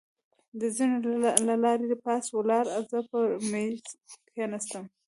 [0.59, 0.97] د زېنو
[1.47, 3.83] له لارې پاس ولاړ، زه پر مېز
[4.33, 4.85] کېناستم.